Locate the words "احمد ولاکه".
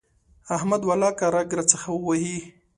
0.55-1.25